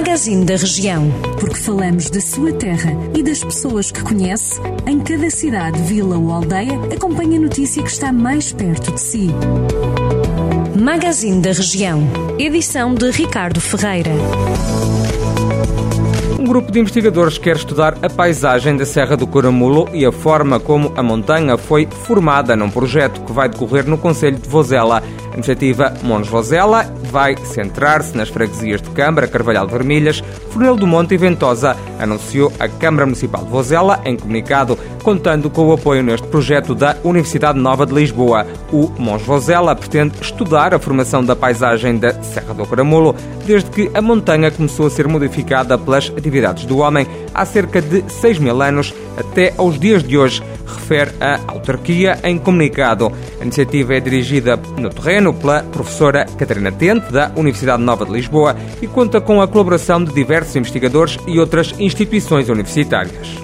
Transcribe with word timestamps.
Magazine 0.00 0.46
da 0.46 0.56
Região. 0.56 1.10
Porque 1.38 1.58
falamos 1.58 2.08
da 2.08 2.22
sua 2.22 2.54
terra 2.54 2.90
e 3.14 3.22
das 3.22 3.44
pessoas 3.44 3.92
que 3.92 4.02
conhece, 4.02 4.58
em 4.86 4.98
cada 4.98 5.28
cidade, 5.28 5.78
vila 5.82 6.16
ou 6.16 6.32
aldeia, 6.32 6.72
acompanhe 6.90 7.36
a 7.36 7.40
notícia 7.40 7.82
que 7.82 7.90
está 7.90 8.10
mais 8.10 8.50
perto 8.50 8.92
de 8.92 8.98
si. 8.98 9.28
Magazine 10.74 11.42
da 11.42 11.52
Região. 11.52 12.02
Edição 12.38 12.94
de 12.94 13.10
Ricardo 13.10 13.60
Ferreira. 13.60 14.10
Um 16.38 16.46
grupo 16.46 16.72
de 16.72 16.80
investigadores 16.80 17.36
quer 17.36 17.56
estudar 17.56 17.98
a 18.00 18.08
paisagem 18.08 18.78
da 18.78 18.86
Serra 18.86 19.18
do 19.18 19.26
Caramulo 19.26 19.86
e 19.92 20.06
a 20.06 20.10
forma 20.10 20.58
como 20.58 20.90
a 20.96 21.02
montanha 21.02 21.58
foi 21.58 21.86
formada 21.86 22.56
num 22.56 22.70
projeto 22.70 23.20
que 23.20 23.32
vai 23.32 23.50
decorrer 23.50 23.86
no 23.86 23.98
Conselho 23.98 24.38
de 24.38 24.48
Vozela. 24.48 25.02
Iniciativa 25.40 25.94
Mons 26.02 26.28
Vozela 26.28 26.84
vai 27.10 27.34
centrar-se 27.38 28.14
nas 28.14 28.28
freguesias 28.28 28.82
de 28.82 28.90
Câmara, 28.90 29.26
Carvalhal 29.26 29.66
de 29.66 29.72
Vermelhas, 29.72 30.22
Fornel 30.50 30.76
do 30.76 30.86
Monte 30.86 31.14
e 31.14 31.16
Ventosa, 31.16 31.74
anunciou 31.98 32.52
a 32.60 32.68
Câmara 32.68 33.06
Municipal 33.06 33.42
de 33.42 33.50
Vozela 33.50 34.02
em 34.04 34.18
comunicado, 34.18 34.78
contando 35.02 35.48
com 35.48 35.66
o 35.66 35.72
apoio 35.72 36.02
neste 36.02 36.26
projeto 36.26 36.74
da 36.74 36.94
Universidade 37.02 37.58
Nova 37.58 37.86
de 37.86 37.94
Lisboa. 37.94 38.46
O 38.70 38.92
Mons 38.98 39.22
Vozela 39.22 39.74
pretende 39.74 40.14
estudar 40.20 40.74
a 40.74 40.78
formação 40.78 41.24
da 41.24 41.34
paisagem 41.34 41.96
da 41.96 42.12
Serra 42.22 42.52
do 42.52 42.66
Caramulo 42.66 43.16
desde 43.46 43.70
que 43.70 43.90
a 43.94 44.02
montanha 44.02 44.50
começou 44.50 44.88
a 44.88 44.90
ser 44.90 45.08
modificada 45.08 45.78
pelas 45.78 46.12
atividades 46.14 46.66
do 46.66 46.78
homem 46.78 47.06
há 47.32 47.46
cerca 47.46 47.80
de 47.80 48.04
6 48.12 48.38
mil 48.38 48.60
anos 48.60 48.94
até 49.16 49.54
aos 49.56 49.78
dias 49.78 50.02
de 50.02 50.18
hoje, 50.18 50.42
refere 50.70 51.10
a 51.20 51.40
autarquia 51.46 52.18
em 52.24 52.38
comunicado. 52.38 53.12
A 53.40 53.42
iniciativa 53.42 53.94
é 53.94 54.00
dirigida 54.00 54.56
no 54.76 54.90
terreno 54.90 55.34
pela 55.34 55.62
professora 55.62 56.24
Catarina 56.38 56.72
Tente, 56.72 57.12
da 57.12 57.30
Universidade 57.36 57.82
Nova 57.82 58.04
de 58.04 58.12
Lisboa, 58.12 58.56
e 58.80 58.86
conta 58.86 59.20
com 59.20 59.40
a 59.40 59.48
colaboração 59.48 60.02
de 60.02 60.12
diversos 60.14 60.56
investigadores 60.56 61.18
e 61.26 61.38
outras 61.38 61.74
instituições 61.78 62.48
universitárias. 62.48 63.40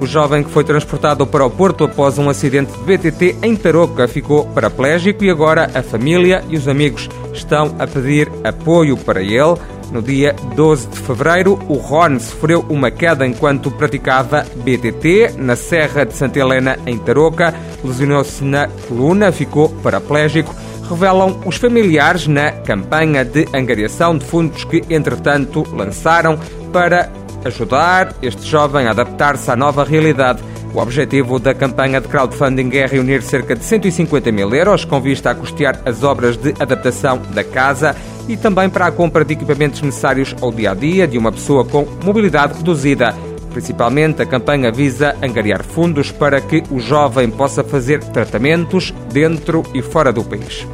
O 0.00 0.06
jovem 0.06 0.42
que 0.42 0.50
foi 0.50 0.64
transportado 0.64 1.26
para 1.26 1.44
o 1.44 1.50
Porto 1.50 1.84
após 1.84 2.16
um 2.16 2.30
acidente 2.30 2.72
de 2.72 2.78
BTT 2.84 3.36
em 3.42 3.54
Tarouca 3.54 4.08
ficou 4.08 4.46
paraplégico 4.46 5.22
e 5.22 5.30
agora 5.30 5.70
a 5.74 5.82
família 5.82 6.42
e 6.48 6.56
os 6.56 6.66
amigos 6.66 7.06
estão 7.34 7.76
a 7.78 7.86
pedir 7.86 8.30
apoio 8.42 8.96
para 8.96 9.22
ele. 9.22 9.58
No 9.92 10.00
dia 10.00 10.36
12 10.54 10.88
de 10.88 10.98
fevereiro, 11.00 11.58
o 11.68 11.74
Ron 11.74 12.20
sofreu 12.20 12.64
uma 12.68 12.92
queda 12.92 13.26
enquanto 13.26 13.72
praticava 13.72 14.46
BTT 14.56 15.34
na 15.36 15.56
Serra 15.56 16.06
de 16.06 16.14
Santa 16.14 16.38
Helena, 16.38 16.78
em 16.86 16.96
Tarouca. 16.96 17.52
Lesionou-se 17.82 18.44
na 18.44 18.68
coluna, 18.86 19.32
ficou 19.32 19.68
paraplégico. 19.68 20.54
Revelam 20.88 21.40
os 21.44 21.56
familiares 21.56 22.28
na 22.28 22.52
campanha 22.52 23.24
de 23.24 23.48
angariação 23.52 24.16
de 24.16 24.24
fundos 24.24 24.62
que, 24.64 24.84
entretanto, 24.88 25.64
lançaram 25.72 26.38
para 26.72 27.10
ajudar 27.44 28.14
este 28.22 28.46
jovem 28.46 28.86
a 28.86 28.90
adaptar-se 28.90 29.50
à 29.50 29.56
nova 29.56 29.82
realidade. 29.82 30.42
O 30.72 30.78
objetivo 30.78 31.40
da 31.40 31.52
campanha 31.52 32.00
de 32.00 32.06
crowdfunding 32.06 32.70
é 32.76 32.86
reunir 32.86 33.22
cerca 33.22 33.56
de 33.56 33.64
150 33.64 34.30
mil 34.30 34.54
euros 34.54 34.84
com 34.84 35.00
vista 35.00 35.30
a 35.30 35.34
custear 35.34 35.80
as 35.84 36.04
obras 36.04 36.36
de 36.36 36.54
adaptação 36.60 37.20
da 37.34 37.42
casa 37.42 37.96
e 38.30 38.36
também 38.36 38.70
para 38.70 38.86
a 38.86 38.92
compra 38.92 39.24
de 39.24 39.32
equipamentos 39.32 39.82
necessários 39.82 40.36
ao 40.40 40.52
dia 40.52 40.70
a 40.70 40.74
dia 40.74 41.08
de 41.08 41.18
uma 41.18 41.32
pessoa 41.32 41.64
com 41.64 41.84
mobilidade 42.04 42.58
reduzida. 42.58 43.12
Principalmente, 43.52 44.22
a 44.22 44.26
campanha 44.26 44.70
visa 44.70 45.16
angariar 45.20 45.64
fundos 45.64 46.12
para 46.12 46.40
que 46.40 46.62
o 46.70 46.78
jovem 46.78 47.28
possa 47.28 47.64
fazer 47.64 47.98
tratamentos 48.04 48.94
dentro 49.12 49.64
e 49.74 49.82
fora 49.82 50.12
do 50.12 50.22
país. 50.22 50.64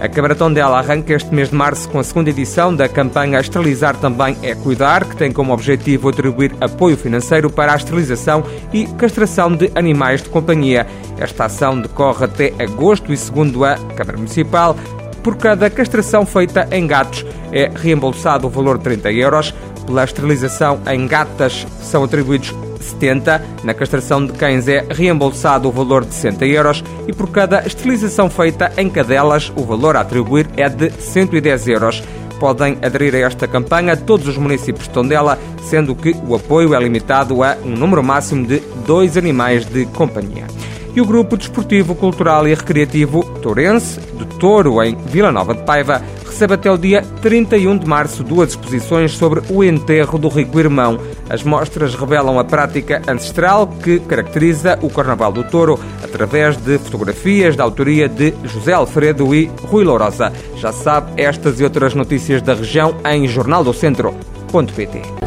A 0.00 0.08
Câmara 0.08 0.34
Tondela 0.34 0.76
arranca 0.76 1.14
este 1.14 1.32
mês 1.32 1.50
de 1.50 1.54
março 1.54 1.88
com 1.88 2.00
a 2.00 2.04
segunda 2.04 2.28
edição 2.28 2.74
da 2.74 2.88
campanha 2.88 3.38
Esterilizar 3.38 3.96
Também 3.96 4.36
é 4.42 4.52
Cuidar, 4.56 5.04
que 5.04 5.16
tem 5.16 5.32
como 5.32 5.52
objetivo 5.52 6.08
atribuir 6.08 6.52
apoio 6.60 6.96
financeiro 6.96 7.48
para 7.48 7.72
a 7.72 7.76
esterilização 7.76 8.44
e 8.72 8.86
castração 8.86 9.54
de 9.54 9.70
animais 9.76 10.20
de 10.20 10.28
companhia. 10.28 10.84
Esta 11.16 11.44
ação 11.44 11.80
decorre 11.80 12.24
até 12.24 12.52
agosto 12.58 13.12
e, 13.12 13.16
segundo 13.16 13.64
a 13.64 13.76
Câmara 13.94 14.18
Municipal, 14.18 14.76
por 15.24 15.36
cada 15.38 15.70
castração 15.70 16.26
feita 16.26 16.68
em 16.70 16.86
gatos 16.86 17.24
é 17.50 17.70
reembolsado 17.74 18.46
o 18.46 18.50
valor 18.50 18.76
de 18.76 18.84
30 18.84 19.10
euros. 19.12 19.54
Pela 19.86 20.04
esterilização 20.04 20.80
em 20.86 21.06
gatas 21.06 21.66
são 21.80 22.04
atribuídos 22.04 22.54
70. 22.78 23.42
Na 23.64 23.72
castração 23.72 24.24
de 24.24 24.34
cães 24.34 24.68
é 24.68 24.84
reembolsado 24.90 25.68
o 25.68 25.72
valor 25.72 26.04
de 26.04 26.12
60 26.14 26.44
euros 26.44 26.84
e 27.08 27.12
por 27.12 27.30
cada 27.30 27.66
esterilização 27.66 28.28
feita 28.28 28.70
em 28.76 28.90
cadelas 28.90 29.50
o 29.56 29.64
valor 29.64 29.96
a 29.96 30.00
atribuir 30.00 30.46
é 30.58 30.68
de 30.68 30.90
110 30.90 31.68
euros. 31.68 32.02
Podem 32.38 32.76
aderir 32.82 33.14
a 33.14 33.20
esta 33.20 33.48
campanha 33.48 33.96
todos 33.96 34.28
os 34.28 34.36
municípios 34.36 34.86
de 34.86 34.90
Tondela, 34.90 35.38
sendo 35.62 35.94
que 35.94 36.14
o 36.28 36.34
apoio 36.34 36.74
é 36.74 36.78
limitado 36.78 37.42
a 37.42 37.56
um 37.64 37.70
número 37.70 38.02
máximo 38.02 38.46
de 38.46 38.60
dois 38.86 39.16
animais 39.16 39.64
de 39.64 39.86
companhia 39.86 40.44
e 40.94 41.00
o 41.00 41.04
Grupo 41.04 41.36
Desportivo, 41.36 41.94
Cultural 41.94 42.46
e 42.46 42.54
Recreativo 42.54 43.24
Tourense, 43.40 44.00
de 44.00 44.24
Touro, 44.38 44.82
em 44.82 44.96
Vila 44.96 45.32
Nova 45.32 45.54
de 45.54 45.62
Paiva, 45.62 46.00
recebe 46.24 46.54
até 46.54 46.70
o 46.70 46.78
dia 46.78 47.02
31 47.20 47.78
de 47.78 47.86
março 47.86 48.22
duas 48.22 48.50
exposições 48.50 49.12
sobre 49.12 49.42
o 49.50 49.62
enterro 49.62 50.18
do 50.18 50.28
rico 50.28 50.58
irmão. 50.58 50.98
As 51.28 51.42
mostras 51.42 51.94
revelam 51.94 52.38
a 52.38 52.44
prática 52.44 53.02
ancestral 53.08 53.66
que 53.66 54.00
caracteriza 54.00 54.78
o 54.82 54.90
Carnaval 54.90 55.32
do 55.32 55.44
Touro, 55.44 55.78
através 56.02 56.56
de 56.56 56.78
fotografias 56.78 57.56
da 57.56 57.64
autoria 57.64 58.08
de 58.08 58.34
José 58.44 58.72
Alfredo 58.72 59.34
e 59.34 59.50
Rui 59.62 59.84
Lourosa. 59.84 60.32
Já 60.56 60.72
sabe 60.72 61.20
estas 61.22 61.60
e 61.60 61.64
outras 61.64 61.94
notícias 61.94 62.42
da 62.42 62.54
região 62.54 62.96
em 63.04 63.26
jornaldocentro.pt. 63.26 65.23